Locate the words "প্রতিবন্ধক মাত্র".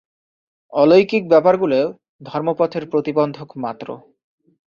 2.91-3.87